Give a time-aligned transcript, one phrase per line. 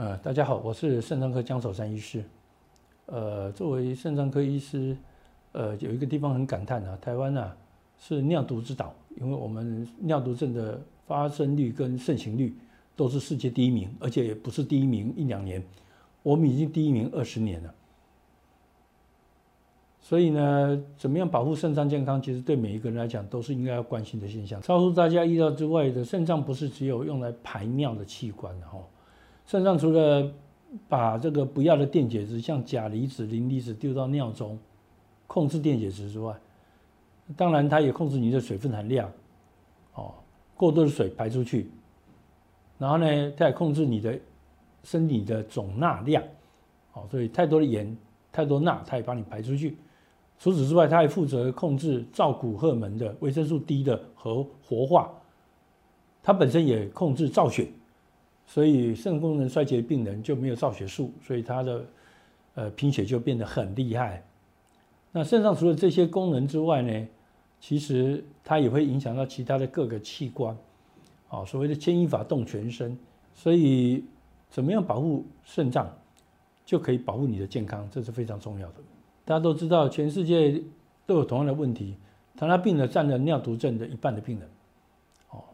[0.00, 2.24] 呃，大家好，我是肾脏科江守山医师。
[3.04, 4.96] 呃，作为肾脏科医师，
[5.52, 7.54] 呃，有一个地方很感叹啊，台湾啊
[7.98, 12.56] 是尿毒之岛，因为我们尿毒症的发生率跟盛行率
[12.96, 15.62] 都是世界第一名，而且也不是第一名一两年，
[16.22, 17.74] 我们已经第一名二十年了。
[20.00, 24.62] 所以呢，怎么样保护肾脏健康，其实对每一个人来讲都是应该要关心的现象。
[24.62, 28.78] 超出大家意料之外的，肾脏不是只有用来排尿的器官哈。
[29.50, 30.32] 肾脏除了
[30.88, 34.56] 把这个不要的电解质，像钾离子、磷离子丢到尿中，
[35.26, 36.32] 控制电解质之外，
[37.36, 39.10] 当然它也控制你的水分含量，
[39.94, 40.14] 哦，
[40.56, 41.68] 过多的水排出去，
[42.78, 44.16] 然后呢，它也控制你的
[44.84, 46.22] 身体的总钠量，
[46.92, 47.96] 哦，所以太多的盐、
[48.30, 49.76] 太多钠，它也帮你排出去。
[50.38, 55.12] 除此之外，它还负责控制造骨荷尔蒙的维生素 D 的和活化，
[56.22, 57.66] 它本身也控制造血，
[58.52, 61.86] 所以肾功能衰竭的病人就没有造血素，所以他的
[62.56, 64.20] 呃贫血就变得很厉害。
[65.12, 67.06] 那肾脏除了这些功能之外呢，
[67.60, 70.56] 其实它也会影响到其他的各个器官，
[71.28, 72.98] 啊，所谓的牵一发动全身，
[73.34, 74.04] 所以
[74.50, 75.88] 怎么样保护肾脏，
[76.66, 78.74] 就可以保护你的健康，这是非常重要的。
[79.24, 80.60] 大家都知道，全世界
[81.06, 81.94] 都有同样的问题，
[82.36, 84.48] 糖尿病呢占了尿毒症的一半的病人，
[85.30, 85.44] 哦，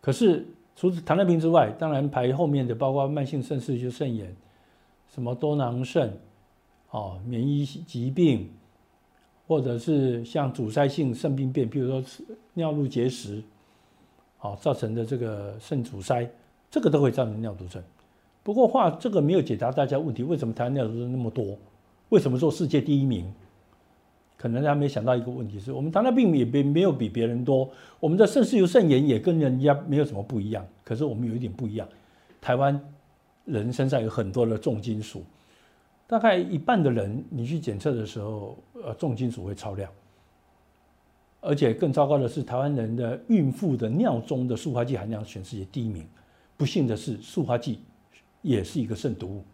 [0.00, 0.46] 可是
[0.78, 4.32] 除此糖尿病之外，当然排后面的包括慢性肾失就肾炎，
[5.12, 6.16] 什么多囊肾，
[6.92, 8.48] 哦，免疫疾病，
[9.48, 12.00] 或者是像阻塞性肾病变，比如说
[12.54, 13.42] 尿路结石，
[14.38, 16.24] 哦，造成的这个肾阻塞，
[16.70, 17.82] 这个都会造成尿毒症。
[18.44, 21.58] 不过话这个没有解答大家问题，为什么台湾尿毒症那么多？
[22.10, 23.28] 为什么做世界第一名？
[24.38, 30.64] 可能大家没想到一个问题是我们糖尿病也没没有比别人多，我们的肾丝球肾炎也跟人家没有什么不一样。
[30.84, 31.86] 可是我们有一点不一样，
[32.40, 32.80] 台湾
[33.44, 35.24] 人身上有很多的重金属，
[36.06, 39.90] 大概一半的人你去检测的时候，呃，重金属会超量。
[41.40, 46.06] 而且更糟糕的是，台湾人的孕妇的尿中的塑化剂含量全世界第一名。
[46.56, 47.80] 不幸的是，塑化剂
[48.42, 49.44] 也是一个肾毒物。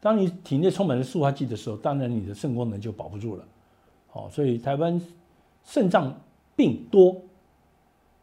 [0.00, 3.44] 当你体内充满了塑化剂的时候，当然你的肾功能就保不住了。
[4.08, 5.00] 好，所以台湾
[5.64, 6.18] 肾脏
[6.56, 7.20] 病多，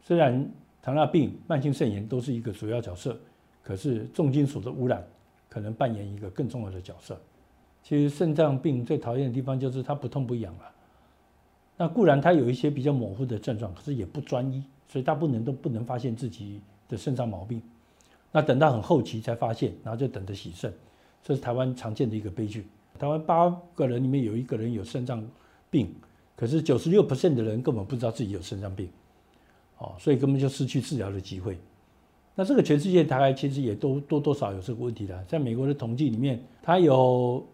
[0.02, 0.48] 虽然
[0.82, 3.18] 糖尿病、慢性肾炎都是一个主要角色，
[3.62, 5.06] 可是重金属的污染
[5.48, 7.18] 可能扮演一个更重要的角色。
[7.82, 10.72] 其实肾脏病最讨厌的地方就是它不痛不痒了。
[11.76, 17.62] 那固然它有一些比较模糊的症状，可是也不专一，所以大部分人都不能发现自己的肾脏毛病。
[18.32, 20.72] 那等到很后期才发现，然后就等着洗肾。
[21.22, 22.66] 这是台湾常见的一个悲剧。
[22.98, 25.24] 台湾八个人里面有一个人有肾脏
[25.76, 25.94] 病，
[26.34, 28.88] 可是九十六 percent 的人根本不知道自己有肾脏病，
[29.78, 31.58] 哦，所以根本就失去治疗的机会。
[32.34, 35.24] 那这个全世界大概其实也都多多少有这个问题的。
[35.24, 37.44] 在美国的统计里面，他有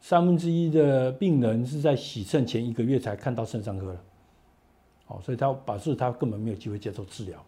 [0.00, 4.00] 三分之一的病人是在洗肾前一个月才看到肾脏科了，
[5.08, 7.44] 哦，所以他把示他根本没有机会接受治疗。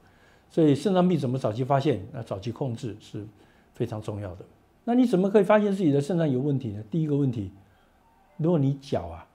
[0.50, 3.26] 所以肾脏病怎么早期发现，那早期控制是
[3.74, 4.44] 非常重要的。
[4.84, 6.84] 那你怎么可以发现自己的肾脏有问题呢？
[6.90, 7.50] 第一个问题，
[8.36, 9.26] 如果你脚啊，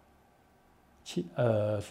[1.07, 1.81] 前呃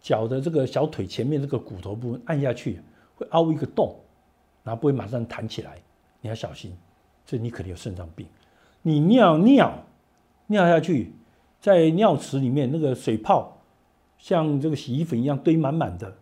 [0.00, 2.80] 脚的这个小腿前面这个骨头部分按下去
[3.16, 3.92] 会凹一个洞，
[4.62, 5.82] 然后不会马上弹起来，
[6.20, 6.72] 你要小心，
[7.26, 8.24] 这你可能有肾脏病。
[8.82, 9.76] 你尿尿
[10.46, 11.12] 尿下去，
[11.60, 13.58] 在尿池里面那个水泡
[14.16, 16.14] 像这个洗衣粉一样堆满满的，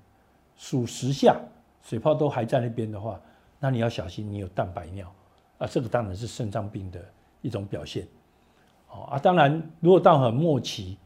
[0.56, 1.38] 数十下
[1.82, 3.20] 水泡都还在那边的话，
[3.58, 5.12] 那你要小心，你有蛋白尿。
[5.58, 7.04] 啊，这个当然是肾脏病的
[7.42, 8.08] 一种表现，
[8.88, 10.96] 哦啊，当然，如果到很末期，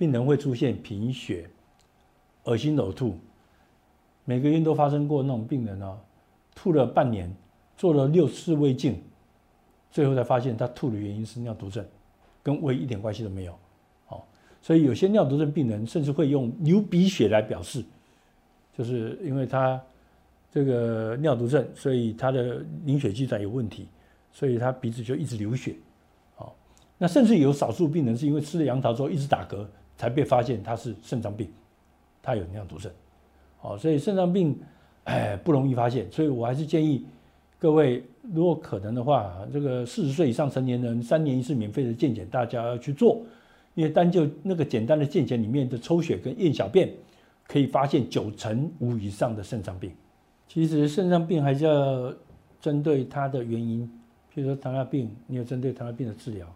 [0.00, 1.46] 病人会出现贫血、
[2.44, 3.18] 恶心呕吐，
[4.24, 5.98] 每个月都发生过那种病人哦，
[6.54, 7.30] 吐了半年，
[7.76, 8.98] 做了六次胃镜，
[9.90, 11.84] 最后才发现他吐的原因是尿毒症，
[12.42, 13.52] 跟胃一点关系都没有，
[14.08, 14.22] 哦，
[14.62, 17.84] 所以有些尿毒症病人甚至会用流鼻血来表示，
[18.72, 19.78] 就是因为他。
[20.52, 23.86] 这个尿毒症，所以他的凝血机转有问题，
[24.32, 25.76] 所以他鼻子就一直流血。
[26.34, 26.56] 好，
[26.98, 29.64] 那甚至有少数病人是因为吃了杨桃之后一直打嗝，
[30.00, 31.46] 才被发现他是肾脏病，
[32.22, 32.90] 他有尿毒症。
[33.58, 34.58] 好，所以肾脏病
[35.04, 37.04] 哎不容易发现，所以我还是建议
[37.58, 38.02] 各位，
[38.32, 43.20] 如果可能的话，这个四十岁以上成年人三年一次免费的健检，大家要去做，
[43.74, 46.90] 因为单就那个简单的健检里面的抽血跟验小便，
[47.46, 49.92] 可以发现九成五以上的肾脏病。
[50.48, 52.10] 其实肾脏病还是要
[52.58, 53.82] 针对它的原因，
[54.34, 56.46] 譬如说糖尿病，你有针对糖尿病的治疗；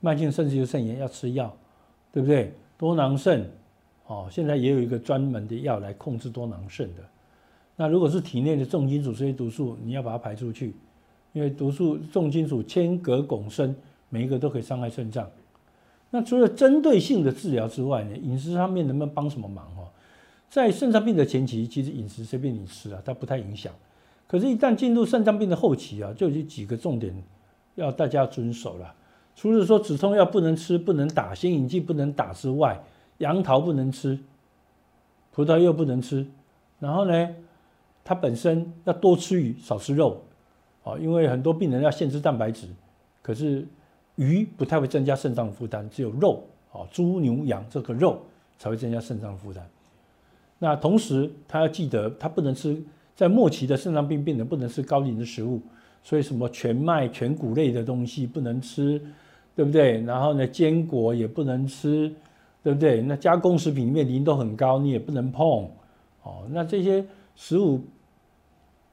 [0.00, 1.56] 慢性肾结肾炎要吃药，
[2.12, 2.52] 对不对？
[2.82, 3.48] 多囊肾，
[4.08, 7.02] 哦，现在也有一个专门的药来控制多囊肾的。
[7.76, 10.74] 那如果是体内的重金属这些毒素，你要把它排出去，
[11.32, 13.72] 因为毒素重金属铅、镉、汞、砷，
[14.08, 15.30] 每一个都可以伤害肾脏。
[16.10, 19.86] 那除了针对性的治疗之外呢，饮食上面能不能帮什么忙哦？
[20.50, 23.72] 在肾脏病的前期，其实饮食随便你吃啊，它不太影响。
[24.26, 27.14] 可是，一旦进入肾脏病的后期啊，就有几个重点
[27.76, 28.92] 要大家遵守了。
[29.34, 32.80] 除了说止痛药不能吃、不能打、心影剂不能打之外，
[33.18, 34.18] 杨桃不能吃，
[35.32, 36.26] 葡萄柚不能吃。
[36.78, 37.28] 然后呢，
[38.04, 40.22] 它本身要多吃鱼，少吃肉。
[40.84, 42.66] 哦，因为很多病人要限制蛋白质，
[43.22, 43.64] 可是
[44.16, 48.20] 鱼不太会增加肾脏负担，只有肉，哦，猪牛羊这个肉
[48.58, 49.64] 才会增加肾脏负担。
[50.58, 52.82] 那同时，他要记得，他不能吃
[53.14, 55.62] 在末期的肾脏病病人不能吃高磷的食物，
[56.02, 59.00] 所以什么全麦、全谷类的东西不能吃，
[59.54, 60.00] 对不对？
[60.02, 62.12] 然后呢，坚果也不能吃，
[62.62, 63.00] 对不对？
[63.02, 65.70] 那加工食品里面磷都很高，你也不能碰。
[66.22, 67.04] 哦，那这些
[67.34, 67.80] 食物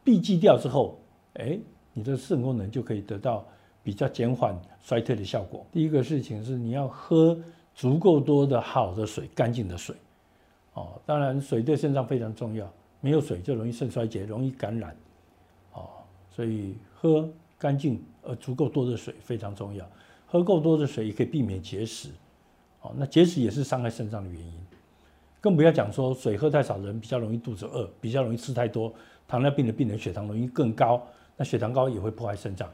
[0.04, 0.98] 避忌掉之后，
[1.36, 1.60] 哎，
[1.94, 3.46] 你的肾功能就可以得到
[3.84, 5.66] 比较减缓衰退的效果。
[5.72, 7.38] 第一个事情是你要喝
[7.74, 9.96] 足够多的好的水，干净的水。
[10.74, 12.72] 哦，当然水对肾脏非常重要，
[13.02, 14.96] 没有水就容易肾衰竭，容易感染。
[15.74, 15.90] 哦，
[16.30, 19.86] 所以喝干净而足够多的水非常重要。
[20.28, 22.10] 喝够多的水也可以避免结石。
[22.82, 24.54] 哦，那结石也是伤害肾脏的原因。
[25.42, 28.94] 更不要讲说水喝太少人比较容易肚子饿，比较容易吃太多。
[29.28, 31.02] 糖尿病的病人血糖容易更高，
[31.38, 32.70] 那血糖高也会破坏肾脏。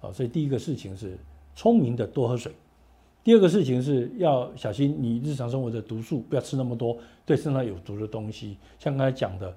[0.00, 1.18] 哦，所以第一个事情是
[1.56, 2.52] 聪明的多喝水。
[3.22, 8.58] 第二个事情是要小心你日常生活的毒素，不要吃那么多对身上有毒的东西。
[8.78, 9.56] 像刚才讲的，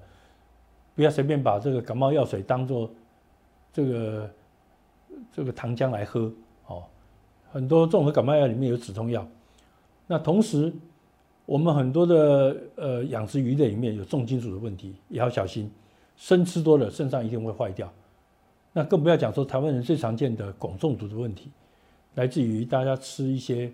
[0.94, 2.90] 不要随便把这个感冒药水当做
[3.72, 4.30] 这个
[5.32, 6.32] 这个糖浆来喝。
[6.66, 6.84] 哦，
[7.50, 9.26] 很多综合感冒药里面有止痛药。
[10.06, 10.72] 那同时，
[11.46, 15.70] 我们很多的呃养殖鱼类里面有重金属的问题，也要小心。
[16.16, 17.92] 生吃多了，肾脏一定会坏掉。
[18.72, 21.50] 那更不要讲说台湾人最常见的汞中毒的问题。
[22.14, 23.72] 来自于大家吃一些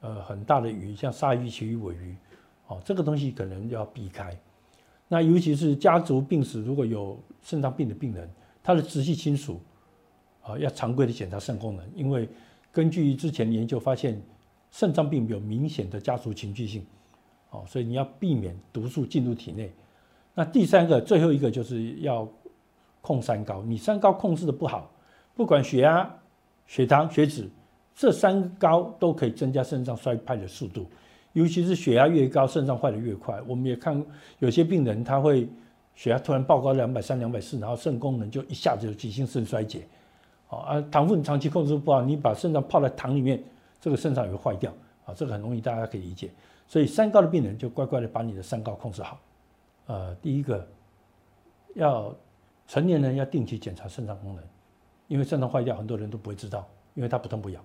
[0.00, 2.14] 呃很大的鱼，像鲨鱼、旗鱼、尾鱼，
[2.68, 4.38] 哦，这个东西可能要避开。
[5.08, 8.28] 那尤其是家族病史，如果有肾脏病的病人，
[8.66, 9.60] 他的直系亲属
[10.42, 12.28] 啊，要常规的检查肾功能，因为
[12.72, 14.20] 根据之前研究发现，
[14.72, 16.84] 肾脏病有明显的家族群聚性，
[17.50, 19.70] 哦，所以你要避免毒素进入体内。
[20.34, 22.28] 那第三个、最后一个就是要
[23.00, 24.90] 控三高，你三高控制的不好，
[25.32, 26.12] 不管血压、
[26.66, 27.48] 血糖、血脂。
[27.94, 30.86] 这三高都可以增加肾脏衰败的速度，
[31.34, 33.40] 尤其是血压越高，肾脏坏的越快。
[33.46, 34.04] 我们也看
[34.40, 35.48] 有些病人，他会
[35.96, 39.84] 血压突然爆高两百三、两百四，然后肾功能就一下子就急性肾衰竭。
[40.48, 43.42] 啊，糖分长期控制不好，你把肾脏泡在糖里面，
[43.80, 44.72] 这个肾脏也会坏掉。
[45.04, 46.30] 啊，这个很容易大家可以理解。
[46.68, 49.18] 所以三高的病人就乖乖的把你的三高控制好。
[49.86, 50.66] 呃，第一个
[51.74, 52.14] 要
[52.68, 54.44] 成年人要定期检查肾脏功能，
[55.08, 57.64] 因为肾脏坏掉，很多人都不会知道，因为它不痛不痒。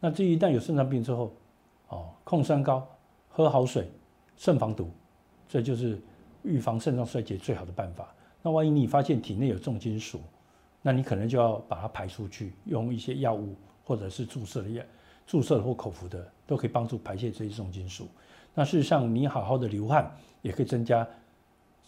[0.00, 1.32] 那至于一旦有肾脏病之后，
[1.88, 2.86] 哦，控三高，
[3.28, 3.90] 喝好水，
[4.36, 4.90] 慎防毒，
[5.48, 6.00] 这就是
[6.46, 8.14] 预防肾脏衰竭最好的办法。
[8.40, 10.20] 那万一你发现体内有重金属，
[10.80, 14.84] 那你可能就要把它排出去，用一些药物或者是注射的药，
[15.26, 18.08] 注射或口服的，都可以帮助排泄这些重金属。
[18.54, 20.10] 那事实上，你好好的流汗，
[20.42, 21.06] 也可以增加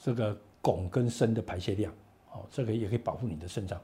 [0.02, 1.92] 这个汞跟砷的排泄量，
[2.32, 3.80] 哦，这个也可以保护你的肾脏。